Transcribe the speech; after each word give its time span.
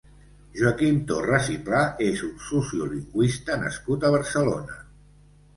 Joaquim 0.59 0.95
Torres 1.11 1.49
i 1.57 1.57
Pla 1.67 1.83
és 2.07 2.25
un 2.29 2.33
sociolingüista 2.47 3.59
nascut 3.67 4.07
a 4.11 4.15
Barcelona. 4.17 4.83